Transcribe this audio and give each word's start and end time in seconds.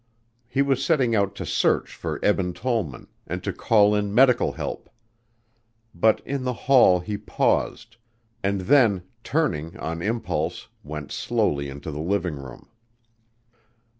He 0.47 0.63
was 0.63 0.83
setting 0.83 1.13
out 1.15 1.35
to 1.35 1.45
search 1.45 1.93
for 1.93 2.19
Eben 2.25 2.53
Tollman, 2.53 3.05
and 3.27 3.43
to 3.43 3.53
call 3.53 3.93
in 3.93 4.11
medical 4.15 4.53
help. 4.53 4.89
But 5.93 6.21
in 6.25 6.43
the 6.43 6.53
hall 6.65 7.01
he 7.01 7.17
paused, 7.19 7.97
and 8.41 8.61
then, 8.61 9.03
turning 9.23 9.77
on 9.77 10.01
impulse, 10.01 10.69
went 10.81 11.11
slowly 11.11 11.69
into 11.69 11.91
the 11.91 12.01
living 12.01 12.37
room. 12.37 12.67